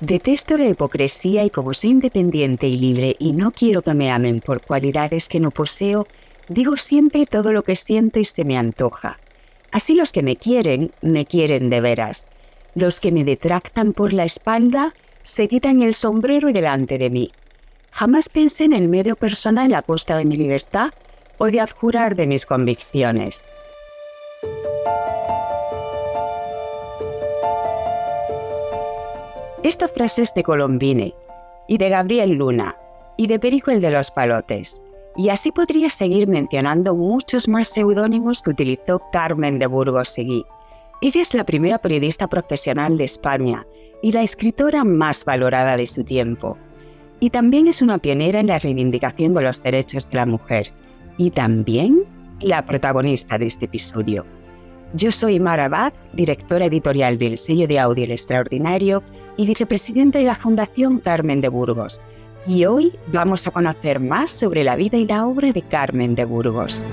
[0.00, 4.40] Detesto la hipocresía y como soy independiente y libre y no quiero que me amen
[4.40, 6.06] por cualidades que no poseo,
[6.50, 9.18] digo siempre todo lo que siento y se me antoja.
[9.72, 12.26] Así los que me quieren, me quieren de veras.
[12.74, 17.32] Los que me detractan por la espalda, se quitan el sombrero delante de mí.
[17.90, 20.90] Jamás pensé en el medio personal a costa de mi libertad
[21.38, 23.44] o de abjurar de mis convicciones.
[29.66, 31.12] Esta frase es de Colombine
[31.66, 32.76] y de Gabriel Luna
[33.16, 34.80] y de Perico el de los Palotes.
[35.16, 40.44] Y así podría seguir mencionando muchos más seudónimos que utilizó Carmen de Burgos Seguí.
[41.02, 43.66] Ella es la primera periodista profesional de España
[44.04, 46.56] y la escritora más valorada de su tiempo.
[47.18, 50.72] Y también es una pionera en la reivindicación de los derechos de la mujer.
[51.18, 52.04] Y también
[52.38, 54.24] la protagonista de este episodio.
[54.94, 59.02] Yo soy Mara Abad, directora editorial del sello de audio El Extraordinario
[59.36, 62.00] y vicepresidenta de la Fundación Carmen de Burgos.
[62.46, 66.24] Y hoy vamos a conocer más sobre la vida y la obra de Carmen de
[66.24, 66.84] Burgos.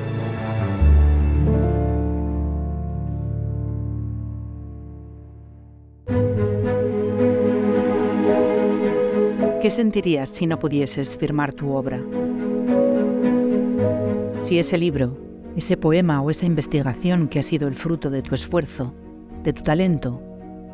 [9.61, 12.01] ¿Qué sentirías si no pudieses firmar tu obra?
[14.39, 15.15] Si ese libro,
[15.55, 18.93] ese poema o esa investigación que ha sido el fruto de tu esfuerzo,
[19.43, 20.21] de tu talento,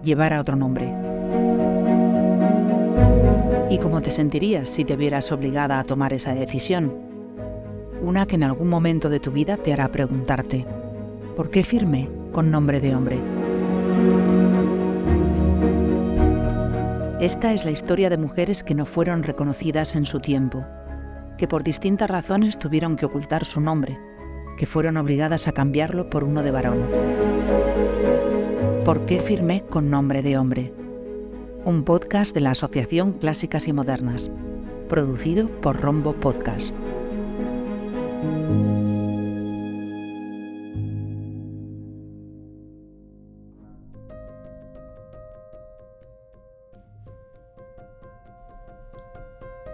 [0.03, 0.93] llevara otro nombre.
[3.69, 6.93] ¿Y cómo te sentirías si te vieras obligada a tomar esa decisión?
[8.01, 10.65] Una que en algún momento de tu vida te hará preguntarte,
[11.35, 13.19] ¿por qué firme con nombre de hombre?
[17.19, 20.65] Esta es la historia de mujeres que no fueron reconocidas en su tiempo,
[21.37, 23.99] que por distintas razones tuvieron que ocultar su nombre,
[24.59, 26.83] que fueron obligadas a cambiarlo por uno de varón.
[28.85, 30.73] ¿Por qué firmé con nombre de hombre?
[31.65, 34.31] un podcast de la Asociación Clásicas y Modernas,
[34.87, 36.75] producido por Rombo Podcast.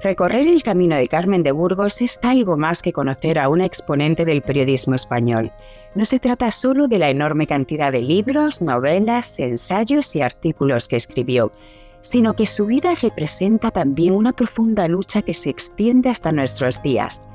[0.06, 4.24] Recorrer el camino de Carmen de Burgos es algo más que conocer a una exponente
[4.24, 5.52] del periodismo español.
[5.96, 10.96] No se trata solo de la enorme cantidad de libros, novelas, ensayos y artículos que
[10.96, 11.52] escribió,
[12.02, 17.28] sino que su vida representa también una profunda lucha que se extiende hasta nuestros días,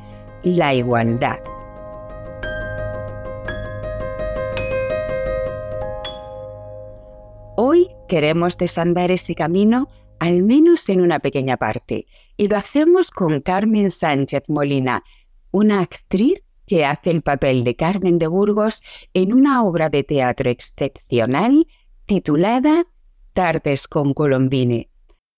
[0.45, 1.41] la igualdad.
[7.57, 9.89] Hoy queremos desandar ese camino
[10.21, 15.03] al menos en una pequeña parte, y lo hacemos con Carmen Sánchez Molina,
[15.51, 18.83] una actriz que hace el papel de Carmen de Burgos
[19.13, 21.67] en una obra de teatro excepcional
[22.07, 22.87] titulada
[23.33, 24.89] Tardes con Colombine.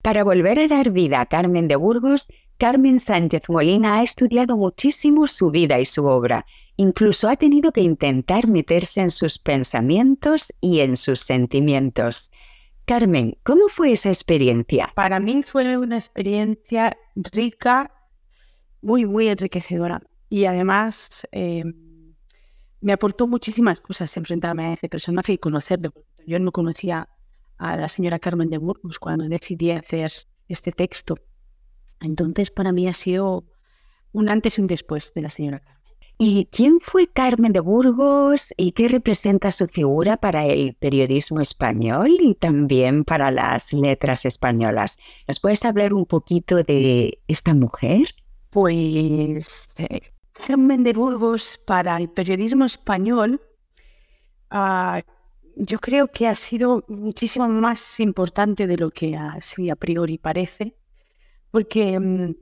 [0.03, 2.29] Para volver a dar vida a Carmen de Burgos,
[2.59, 6.45] Carmen Sánchez Molina ha estudiado muchísimo su vida y su obra.
[6.77, 12.31] Incluso ha tenido que intentar meterse en sus pensamientos y en sus sentimientos.
[12.93, 14.93] Carmen, ¿cómo fue esa experiencia?
[14.95, 17.91] Para mí fue una experiencia rica,
[18.83, 20.03] muy, muy enriquecedora.
[20.29, 21.73] Y además em,
[22.83, 25.95] me aportó muchísimas cosas enfrentarme a ese personaje y conocerlo.
[26.27, 27.09] Yo no conocía
[27.57, 30.13] a la señora Carmen de Burgos cuando decidí hacer
[30.47, 31.15] este texto.
[31.99, 33.47] Entonces, para mí ha sido
[34.13, 35.82] un antes y un después de la señora Carmen.
[36.19, 42.11] ¿Y quién fue Carmen de Burgos y qué representa su figura para el periodismo español
[42.21, 44.99] y también para las letras españolas?
[45.27, 48.15] ¿Nos puedes hablar un poquito de esta mujer?
[48.51, 53.41] Pues eh, Carmen de Burgos para el periodismo español
[54.51, 55.03] ah,
[55.57, 60.77] yo creo que ha sido muchísimo más importante de lo que así a priori parece,
[61.51, 62.35] porque mm,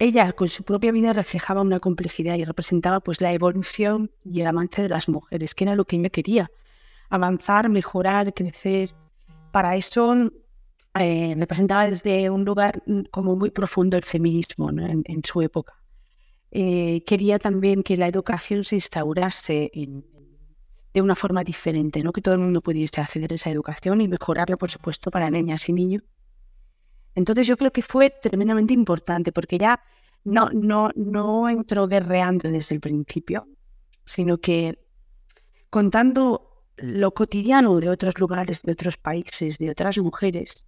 [0.00, 4.46] ella con su propia vida reflejaba una complejidad y representaba pues la evolución y el
[4.46, 6.50] avance de las mujeres, que era lo que ella quería,
[7.10, 8.90] avanzar, mejorar, crecer.
[9.52, 10.30] Para eso
[10.94, 15.74] eh, representaba desde un lugar mm, como muy profundo el feminismo en, su época.
[16.50, 19.70] Eh, quería también que la educación se instaurase
[20.94, 22.12] de una forma diferente, ¿no?
[22.12, 25.68] que todo el mundo pudiese acceder a esa educación y mejorarla, por supuesto, para niñas
[25.68, 26.02] y niños
[27.14, 29.80] entonces yo creo que fue tremendamente importante porque ya
[30.24, 33.48] no, no, no entró guerreando desde el principio,
[34.04, 34.78] sino que
[35.70, 40.66] contando lo cotidiano de otros lugares, de otros países, de otras mujeres,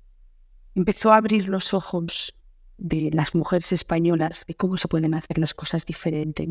[0.74, 2.34] empezó a abrir los ojos
[2.78, 6.48] de las mujeres españolas de cómo se pueden hacer las cosas diferentes.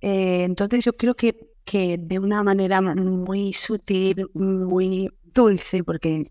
[0.00, 6.24] Eh, entonces yo creo que, que de una manera muy sutil, muy dulce, porque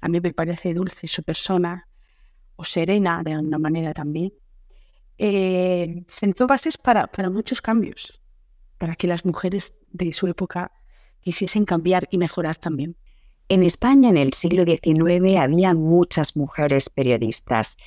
[0.00, 1.87] a mí me parece dulce su persona,
[2.58, 4.32] o serena de alguna manera también,
[5.16, 8.20] eh, sentó bases para, para muchos cambios,
[8.78, 10.72] para que las mujeres de su época
[11.20, 12.96] quisiesen cambiar y mejorar también.
[13.48, 17.78] En España en el siglo XIX había muchas mujeres periodistas,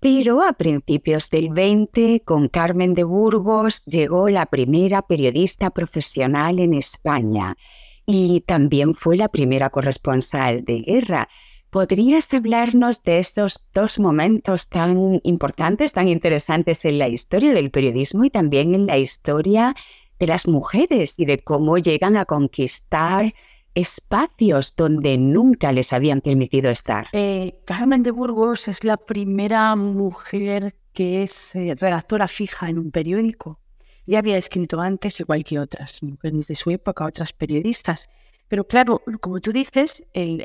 [0.00, 6.74] pero a principios del XX, con Carmen de Burgos, llegó la primera periodista profesional en
[6.74, 7.56] España
[8.04, 11.28] y también fue la primera corresponsal de guerra.
[11.70, 18.24] ¿Podrías hablarnos de estos dos momentos tan importantes, tan interesantes en la historia del periodismo
[18.24, 19.74] y también en la historia
[20.18, 23.34] de las mujeres y de cómo llegan a conquistar
[23.74, 27.08] espacios donde nunca les habían permitido estar.
[27.12, 32.90] Eh, Carmen de Burgos es la primera mujer que es eh, redactora fija en un
[32.90, 33.60] periódico.
[34.06, 38.08] Ya había escrito antes, igual que otras mujeres de su época, otras periodistas.
[38.48, 40.40] Pero claro, como tú dices, el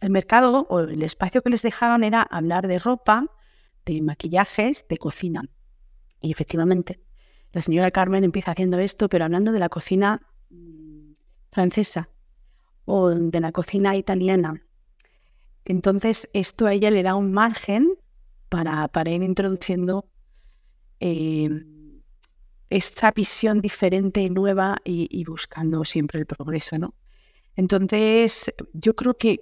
[0.00, 3.26] mercado o el espacio que les dejaban era hablar de ropa,
[3.84, 5.42] de maquillajes, de cocina.
[6.20, 7.00] Y efectivamente,
[7.52, 11.12] la señora Carmen empieza haciendo esto, pero hablando de la cocina mm,
[11.50, 12.10] francesa
[12.84, 14.62] o de la cocina italiana.
[15.64, 17.94] Entonces, esto a ella le da un margen
[18.48, 20.08] para, para ir introduciendo
[21.00, 21.50] eh,
[22.70, 26.94] esta visión diferente y nueva y, buscando siempre el progreso, ¿no?
[27.56, 29.40] Entonces, yo creo que,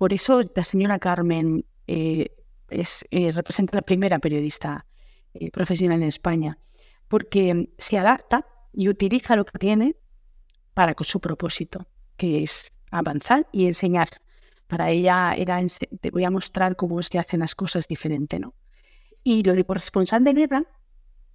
[0.00, 2.34] por eso la señora Carmen eh,
[2.70, 4.86] es, eh, representa la primera periodista
[5.52, 6.56] profesional en España
[7.06, 9.96] porque se adapta y utiliza lo que tiene
[10.72, 11.86] para su propósito,
[12.16, 14.08] que es avanzar y enseñar.
[14.68, 15.60] Para ella era,
[16.00, 18.54] te voy a mostrar cómo es que hacen las cosas diferente, ¿no?
[19.22, 20.64] Y lo de corresponsal de guerra,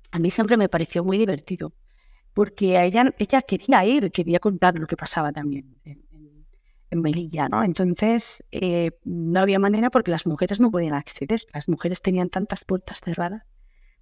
[0.10, 1.76] a mí siempre me pareció muy divertido,
[2.34, 5.78] porque ella, ella quería ir, quería contar lo que pasaba también
[6.92, 7.64] Melilla, ¿no?
[7.64, 12.64] Entonces, eh, no había manera porque las mujeres no podían acceder, las mujeres tenían tantas
[12.64, 13.44] puertas cerradas,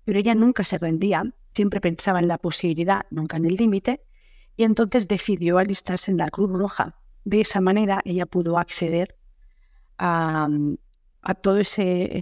[0.04, 4.04] pero ella nunca se rendía siempre pensaba en la posibilidad, nunca en el límite,
[4.56, 7.00] y entonces decidió alistarse en la Cruz Roja.
[7.26, 9.16] De esa manera ella pudo acceder
[9.98, 10.50] a,
[11.42, 12.20] todo ese,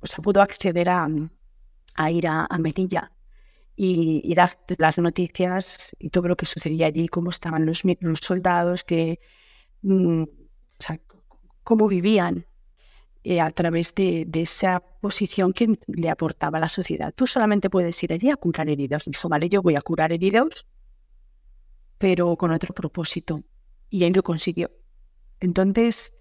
[0.00, 1.08] o sea, pudo acceder a,
[2.10, 3.12] ir a, a Melilla
[3.74, 7.82] y, dar las noticias y todo lo que sucedía allí, cómo estaban los,
[8.20, 9.20] soldados, que,
[9.82, 10.24] mm,
[11.64, 12.46] cómo vivían
[13.24, 17.12] eh, a través de, esa posición que le aportaba la sociedad.
[17.14, 19.04] Tú solamente puedes ir allí a curar heridos.
[19.06, 20.66] Dijo, vale, yo voy a curar heridos,
[21.98, 23.42] pero con otro propósito.
[23.90, 24.70] Y él lo consiguió.
[25.40, 26.14] Entonces,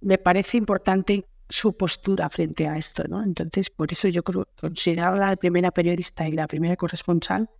[0.00, 3.22] me parece importante su postura frente a esto, ¿no?
[3.22, 7.50] Entonces, por eso yo creo considerarla la primera periodista y la primera corresponsal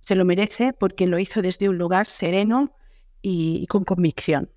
[0.00, 2.74] se lo merece porque lo hizo desde un lugar sereno
[3.22, 4.50] y con convicción.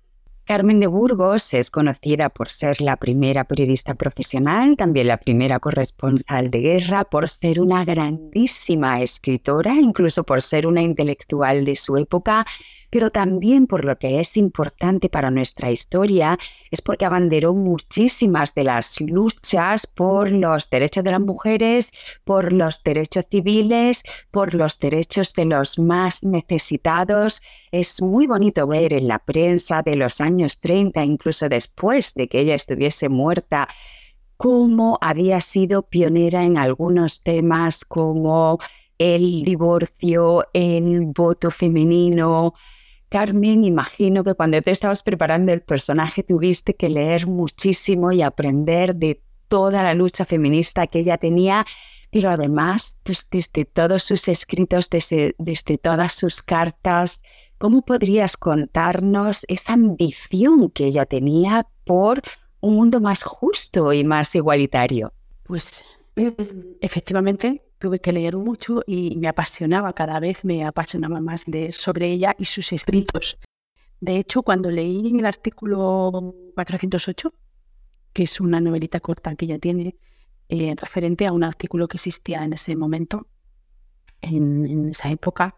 [0.48, 6.50] Carmen de Burgos es conocida por ser la primera periodista profesional, también la primera corresponsal
[6.50, 12.46] de guerra, por ser una grandísima escritora, incluso por ser una intelectual de su época
[12.90, 16.38] pero también por lo que es importante para nuestra historia,
[16.70, 21.92] es porque abanderó muchísimas de las luchas por los derechos de las mujeres,
[22.24, 27.42] por los derechos civiles, por los derechos de los más necesitados.
[27.70, 32.40] Es muy bonito ver en la prensa de los años 30, incluso después de que
[32.40, 33.68] ella estuviese muerta,
[34.36, 38.58] cómo había sido pionera en algunos temas como
[38.98, 42.54] el divorcio, el voto femenino,
[43.08, 48.94] Carmen, imagino que cuando te estabas preparando el personaje tuviste que leer muchísimo y aprender
[48.94, 51.64] de toda la lucha feminista que ella tenía,
[52.10, 57.22] pero además pues, desde todos sus escritos, desde, desde todas sus cartas,
[57.58, 62.22] ¿cómo podrías contarnos esa ambición que ella tenía por
[62.60, 65.12] un mundo más justo y más igualitario?
[65.42, 65.84] Pues
[66.80, 72.08] efectivamente tuve que leer mucho y me apasionaba, cada vez me apasionaba más leer sobre
[72.08, 73.38] ella y sus escritos.
[74.00, 77.32] De hecho, cuando leí el artículo 408,
[78.12, 79.96] que es una novelita corta que ella tiene,
[80.48, 83.26] eh, referente a un artículo que existía en ese momento,
[84.20, 85.54] en, esa época,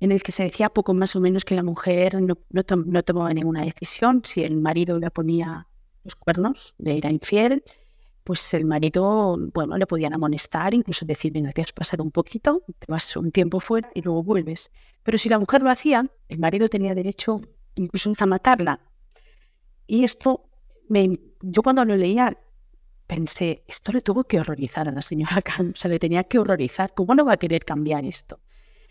[0.00, 3.32] en el que se decía poco más o menos que la mujer no, no tomaba
[3.32, 5.66] ninguna decisión, si el marido le ponía
[6.04, 7.62] los cuernos, le era infiel,
[8.28, 12.62] pues el marido, bueno, le podían amonestar, incluso decir, venga, te has pasado un poquito,
[12.78, 14.70] te vas un tiempo fuera y luego vuelves.
[15.02, 17.40] Pero si la mujer lo hacía, el marido tenía derecho
[17.74, 18.80] incluso a matarla.
[19.86, 20.50] Y esto,
[20.90, 22.36] me, yo cuando lo leía,
[23.06, 26.38] pensé, esto le tuvo que horrorizar a la señora Carmen, o sea, le tenía que
[26.38, 28.40] horrorizar, ¿cómo no va a querer cambiar esto?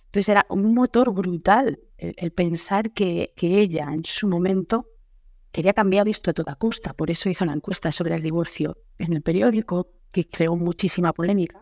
[0.07, 4.87] Entonces era un motor brutal el, pensar que, ella en su momento
[5.51, 6.93] quería cambiar esto a toda costa.
[6.93, 11.61] Por eso hizo una encuesta sobre el divorcio en el periódico que creó muchísima polémica.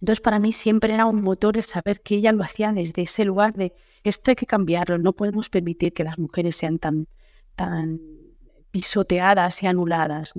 [0.00, 3.24] Entonces para mí siempre era un motor el saber que ella lo hacía desde ese
[3.24, 7.06] lugar de esto hay que cambiarlo, no podemos permitir que las mujeres sean tan,
[8.70, 10.32] pisoteadas y anuladas.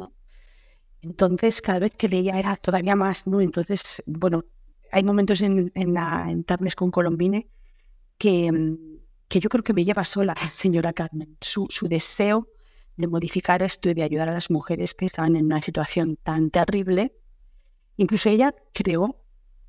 [1.01, 3.41] Entonces, cada vez que leía era todavía más, ¿no?
[3.41, 4.45] Entonces, bueno,
[4.91, 7.49] hay momentos en, en, la, en Tardes con Colombine
[8.17, 8.51] que,
[9.27, 12.47] que yo creo que me lleva sola, señora Carmen, su, su deseo
[12.97, 16.51] de modificar esto y de ayudar a las mujeres que estaban en una situación tan
[16.51, 17.15] terrible.
[17.97, 19.23] Incluso ella creó,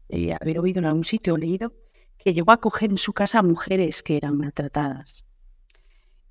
[0.08, 1.74] ella haber oído en algún sitio o leído,
[2.18, 5.24] que llegó a coger en su casa a mujeres que eran maltratadas.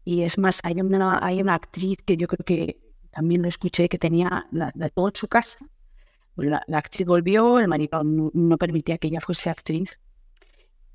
[0.04, 2.82] Y es más, hay una, hay una actriz que yo creo que
[3.12, 5.70] también lo escuché que tenía la, en su casa.
[6.36, 10.00] La, actriz volvió, el marido no, permitía que ella fuese actriz.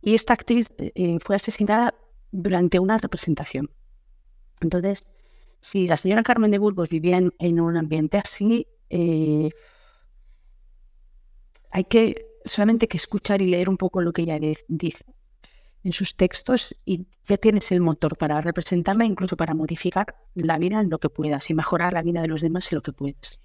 [0.02, 1.95] Y esta actriz eh, fue asesinada
[2.31, 3.71] durante una representación.
[4.61, 5.05] Entonces,
[5.61, 9.50] si la señora Carmen de Burgos vivía en, un ambiente así, eh,
[11.71, 14.38] hay que solamente que escuchar y leer un poco lo que ella
[14.69, 15.05] dice
[15.87, 20.81] en sus textos y ya tienes el motor para representarla, incluso para modificar la vida
[20.81, 23.40] en lo que puedas y mejorar la vida de los demás en lo que puedas.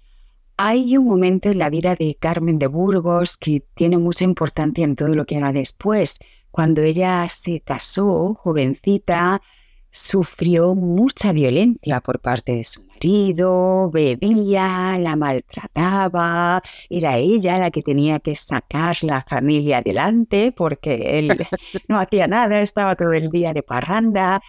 [0.64, 4.94] Hay un momento en la vida de Carmen de Burgos que tiene mucha importancia en
[4.94, 6.20] todo lo que era después.
[6.52, 9.42] Cuando ella se casó, jovencita,
[9.90, 17.82] sufrió mucha violencia por parte de su marido, bebía, la maltrataba, era ella la que
[17.82, 21.44] tenía que sacar la familia adelante porque él
[21.88, 24.40] no hacía nada, estaba todo el día de parranda.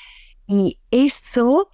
[0.46, 1.70] Y eso,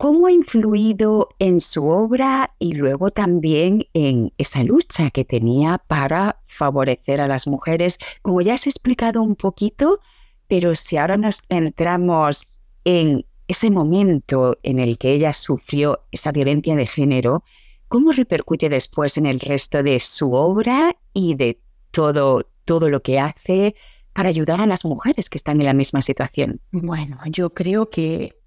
[0.00, 6.40] ¿cómo ha influido en su obra y luego también en esa lucha que tenía para
[6.46, 7.98] favorecer a las mujeres?
[8.22, 10.00] Como ya has explicado un poquito,
[10.48, 16.74] pero si ahora nos entramos en ese momento en el que ella sufrió esa violencia
[16.74, 17.44] de género,
[17.86, 23.20] ¿cómo repercute después en el resto de su obra y de todo, todo lo que
[23.20, 23.74] hace
[24.14, 26.62] para ayudar a las mujeres que están en la misma situación?
[26.72, 28.39] Bueno, yo creo que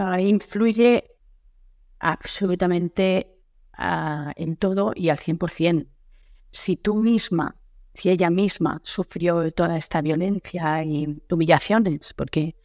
[0.00, 1.16] ah, influye
[1.98, 3.36] absolutamente
[3.74, 5.86] ah, en todo y al 100%.
[6.50, 7.56] Si tú misma,
[7.94, 12.56] si ella misma sufrió toda esta violencia y humillaciones, porque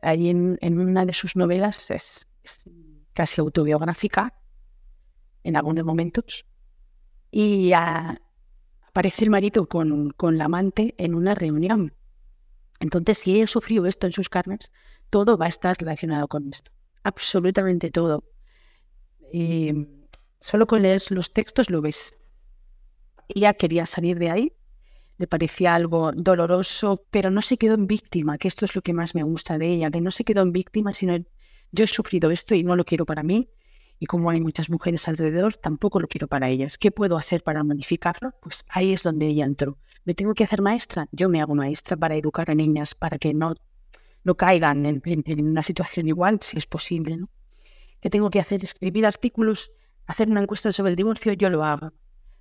[0.00, 2.28] ahí en, una de sus novelas es,
[3.12, 4.34] casi autobiográfica
[5.42, 6.46] en algunos momentos.
[7.30, 11.94] Y aparece el marido con, con la amante en una reunión.
[12.80, 14.70] Entonces, si ella sufrió esto en sus carnes,
[15.12, 16.72] todo va a estar relacionado con esto.
[17.04, 18.24] Absolutamente todo.
[19.32, 19.86] Y
[20.40, 22.18] solo con leer los textos lo ves.
[23.28, 24.52] Ella quería salir de ahí
[25.22, 28.92] le parecía algo doloroso, pero no se quedó en víctima, que esto es lo que
[28.92, 31.16] más me gusta de ella, que no se quedó en víctima, sino
[31.70, 33.48] yo he sufrido esto y no lo quiero para mí,
[34.00, 36.76] y como hay muchas mujeres alrededor, tampoco lo quiero para ellas.
[36.76, 38.32] ¿Qué puedo hacer para modificarlo?
[38.40, 39.78] Pues ahí es donde ella entró.
[40.04, 41.06] ¿Me tengo que hacer maestra?
[41.12, 43.54] Yo me hago maestra para educar a niñas, para que no,
[44.24, 47.16] no caigan en, una situación igual, si es posible.
[47.16, 47.28] ¿no?
[48.00, 48.62] ¿Qué tengo que hacer?
[48.62, 49.72] Escribir artículos,
[50.06, 51.92] hacer una encuesta sobre el divorcio, yo lo hago.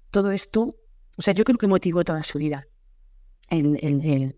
[0.10, 0.76] Todo esto,
[1.18, 2.68] o sea, yo creo que motivó toda su vida
[3.52, 4.34] el,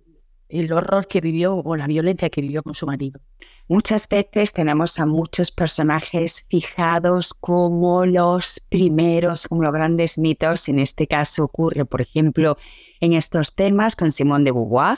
[0.50, 3.20] el, horror que vivió o la violencia que vivió con su marido.
[3.68, 10.68] Muchas veces tenemos a muchos personajes fijados como los primeros, como los grandes mitos.
[10.70, 12.58] En este caso ocurre, por ejemplo,
[13.00, 14.98] en estos temas con Simone de Beauvoir,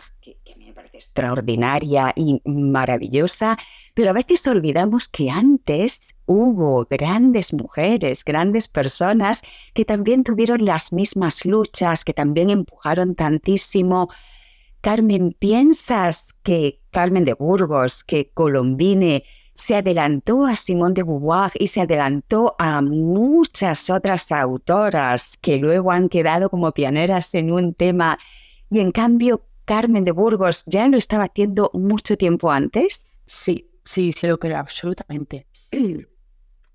[0.96, 3.58] extraordinaria y maravillosa,
[3.94, 10.92] pero a veces olvidamos que antes hubo grandes mujeres, grandes personas que también tuvieron las
[10.94, 14.10] mismas luchas, que también empujaron tantísimo.
[14.82, 19.24] Carmen, ¿piensas que Carmen de Burgos, que Colombine
[19.56, 25.92] se adelantó a Simón de Beauvoir y se adelantó a muchas otras autoras que luego
[25.92, 28.20] han quedado como pioneras en un tema
[28.70, 33.10] y en cambio Carmen de Burgos ya lo estaba haciendo mucho tiempo antes?
[33.26, 35.48] Sí, sí, sí lo creo absolutamente.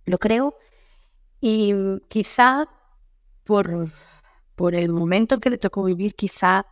[0.06, 0.56] Lo creo.
[1.40, 1.72] Y
[2.08, 2.68] quizá
[3.44, 3.92] por,
[4.56, 6.66] por el momento que le tocó vivir, quizá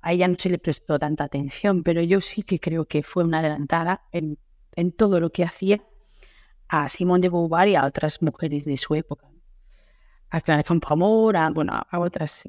[0.00, 3.24] a ella no se le prestó tanta atención, pero yo sí que creo que fue
[3.24, 4.38] una adelantada en,
[4.74, 5.82] en todo lo que hacía
[6.68, 9.26] a Simone de Beauvoir y a otras mujeres de su época.
[10.30, 12.46] A Clara Campoamor, a, bueno, a otras.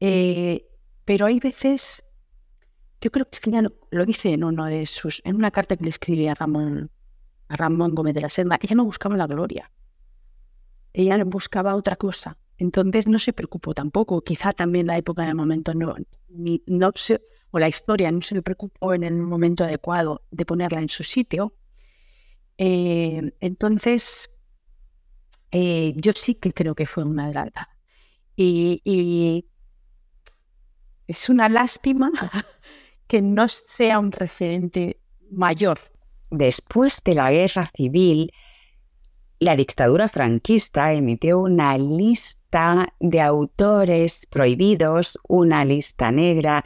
[0.00, 0.68] Eh,
[1.08, 2.04] pero hay veces,
[3.00, 5.74] yo creo que es que ella lo, dice en uno de sus, en una carta
[5.74, 6.90] que le escribe a Ramón
[7.48, 9.72] a Ramón Gómez de la Selva, ella no buscaba la gloria.
[10.92, 12.36] Ella buscaba otra cosa.
[12.58, 14.20] Entonces no se preocupó tampoco.
[14.20, 15.96] Quizá también la época en el momento no,
[16.28, 17.22] ni, no se,
[17.52, 21.04] o la historia no se le preocupó en el momento adecuado de ponerla en su
[21.04, 21.54] sitio.
[22.58, 24.28] Eh, entonces,
[25.52, 27.70] eh, yo sí que creo que fue una adelantada.
[28.36, 29.48] Y, y
[31.08, 32.12] es una lástima
[33.08, 35.00] que no sea un referente
[35.30, 35.78] mayor.
[36.30, 38.30] Después de la guerra civil,
[39.40, 46.62] la dictadura franquista emitió una lista de autores prohibidos, una lista negra.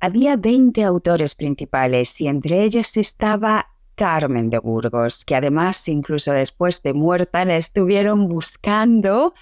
[0.00, 6.82] Había 20 autores principales y entre ellos estaba Carmen de Burgos, que además incluso después
[6.82, 9.34] de muerta la estuvieron buscando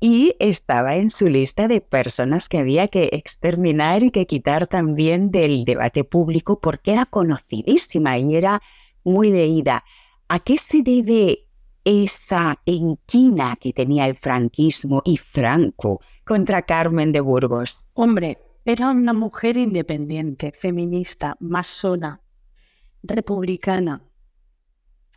[0.00, 5.30] y estaba en su lista de personas que había que exterminar y que quitar también
[5.30, 8.62] del debate público porque era conocidísima y era
[9.04, 9.84] muy leída.
[10.28, 11.46] ¿A qué se debe
[11.84, 17.90] esa inquina que tenía el franquismo y Franco contra Carmen de Burgos?
[17.92, 22.22] Hombre, era una mujer independiente, feminista, masona,
[23.02, 24.02] republicana,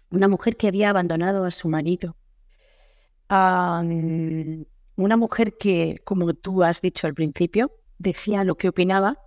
[0.10, 2.18] una mujer que había abandonado a su marido,
[4.96, 9.20] una mujer que, como tú has dicho al principio, decía lo que opinaba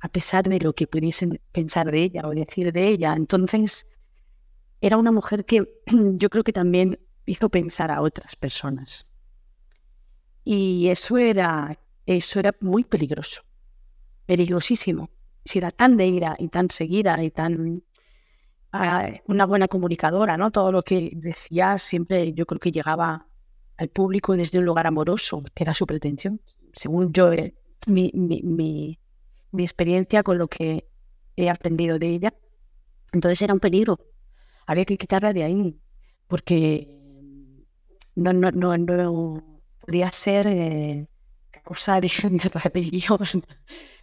[0.00, 3.14] a pesar de lo que pudiesen pensar de ella o decir de ella.
[3.16, 3.88] Entonces,
[4.80, 9.08] era una mujer que yo creo que también hizo pensar a otras personas.
[10.44, 13.42] Y eso era, eso era muy peligroso,
[14.26, 15.08] peligrosísimo.
[15.42, 17.82] Si era tan de ira y tan seguida y tan
[18.72, 20.50] ah, una buena comunicadora, ¿no?
[20.50, 23.26] Todo lo que decía siempre yo creo que llegaba
[23.76, 26.40] al público desde un lugar amoroso, que era su pretensión.
[26.72, 27.54] Según yo, eh,
[27.86, 28.98] mi, mi, mi,
[29.62, 30.88] experiencia con lo que
[31.36, 32.34] he aprendido de ella.
[33.12, 33.98] Entonces era un peligro.
[34.66, 35.78] Había que quitarla de ahí,
[36.26, 36.88] porque
[38.14, 39.44] no, no, no, no
[39.80, 41.08] podía ser eh,
[41.64, 43.18] causa de, de rebelión.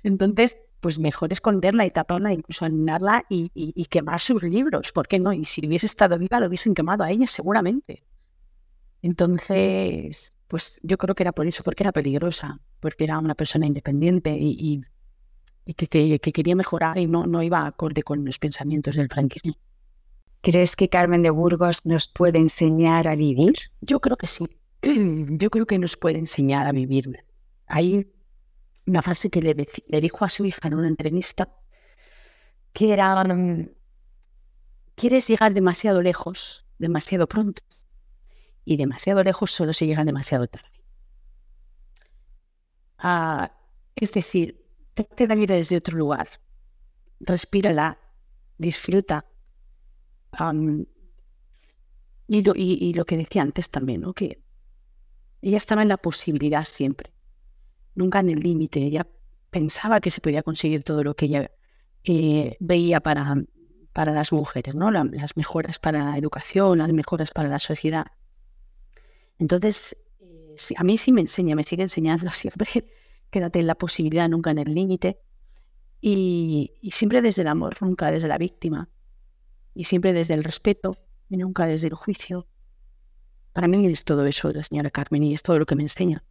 [0.03, 4.91] Entonces, pues mejor esconderla y taparla, incluso animarla y, y, y, quemar sus libros.
[4.91, 5.31] ¿Por qué no?
[5.31, 8.03] Y si hubiese estado viva, lo hubiesen quemado a ella seguramente.
[9.01, 13.66] Entonces, pues yo creo que era por eso, porque era peligrosa, porque era una persona
[13.66, 14.81] independiente y,
[15.66, 19.09] y que, que, que, quería mejorar y no, no iba acorde con los pensamientos del
[19.09, 19.53] franquismo.
[20.42, 23.53] ¿Crees que Carmen de Burgos nos puede enseñar a vivir?
[23.81, 24.46] Yo creo que sí.
[24.81, 27.25] Yo creo que nos puede enseñar a vivir.
[27.68, 28.11] Hay
[28.87, 29.55] una frase que le,
[29.87, 31.53] le dijo a su hija en una entrevista
[32.74, 33.70] que era, mm,
[34.96, 37.61] quieres llegar demasiado lejos, demasiado pronto,
[38.65, 40.69] y demasiado lejos solo se llega demasiado tarde.
[42.97, 43.51] Ah,
[43.95, 46.27] es decir, trate la vida desde otro lugar,
[47.19, 47.97] respírala,
[48.57, 49.25] disfruta.
[52.27, 54.13] Y, lo, y, lo, que decía antes también, ¿no?
[54.13, 54.41] que
[55.41, 57.11] ella estaba en la posibilidad siempre,
[57.95, 58.79] nunca en el límite.
[58.79, 59.07] Ella
[59.50, 61.51] pensaba que se podía conseguir todo lo que ella
[62.05, 63.35] eh, veía para,
[63.91, 64.91] para las mujeres, ¿no?
[64.91, 68.05] las mejoras para la educación, las mejoras para la sociedad.
[69.41, 72.85] Entonces, eh, a mí sí me enseña, me sigue enseñando siempre
[73.31, 75.19] quédate en la posibilidad, nunca en el límite.
[75.99, 78.89] Y, y, siempre desde el amor, nunca desde la víctima.
[79.73, 80.95] Y siempre desde el respeto
[81.29, 82.47] y nunca desde el juicio.
[83.53, 86.23] Para mí es todo eso la señora Carmen y es todo lo que me enseña.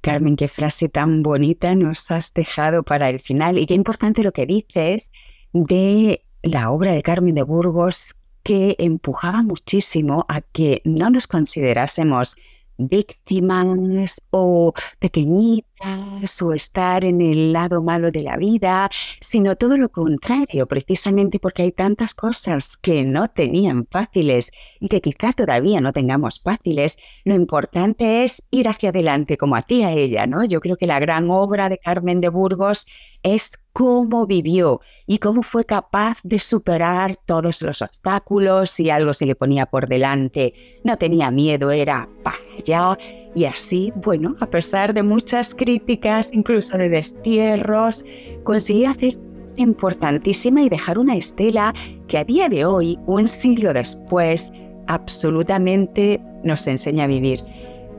[0.00, 4.32] Carmen, qué frase tan bonita nos has dejado para el final y qué importante lo
[4.32, 5.10] que dices
[5.52, 12.36] de la obra de Carmen de Burgos que empujaba muchísimo a que no nos considerásemos
[12.78, 18.88] víctimas o pequeñitas o estar en el lado malo de la vida,
[19.20, 25.00] sino todo lo contrario, precisamente porque hay tantas cosas que no tenían fáciles y que
[25.00, 30.44] quizá todavía no tengamos fáciles, lo importante es ir hacia adelante como hacía ella, ¿no?
[30.44, 32.86] Yo creo que la gran obra de Carmen de Burgos
[33.22, 39.26] es cómo vivió y cómo fue capaz de superar todos los obstáculos si algo se
[39.26, 40.54] le ponía por delante.
[40.84, 42.98] No tenía miedo, era para allá.
[43.34, 48.04] Y así, bueno, a pesar de muchas críticas, incluso de destierros,
[48.44, 49.18] consiguió hacer
[49.56, 51.74] importantísima y dejar una estela
[52.08, 54.52] que a día de hoy, un siglo después,
[54.86, 57.40] absolutamente nos enseña a vivir.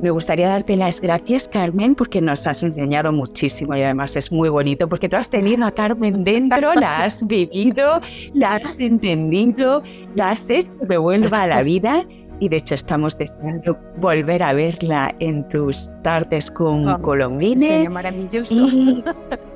[0.04, 4.50] Me gustaría darte las gracias, Carmen, porque nos has enseñado muchísimo y además es muy
[4.50, 8.02] bonito porque tú has tenido a Carmen dentro, la has vivido,
[8.34, 9.82] la has entendido,
[10.14, 12.06] la has hecho que vuelva a la vida
[12.42, 17.66] y de hecho estamos deseando volver a verla en tus tardes con oh, Colombine.
[17.66, 18.56] Sería maravilloso.
[18.56, 19.06] Y,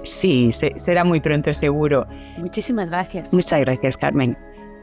[0.03, 2.07] sí, se, será muy pronto seguro.
[2.38, 3.33] Muchísimas gracias.
[3.33, 4.38] Muchas gracias, Carmen.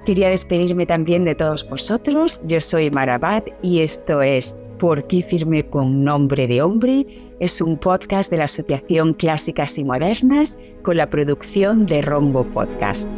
[0.04, 2.40] Quería despedirme también de todos vosotros.
[2.46, 7.06] Yo soy Marabat y esto es ¿Por qué firme con nombre de hombre?
[7.40, 13.08] Es un podcast de la Asociación Clásicas y Modernas con la producción de Rombo Podcast.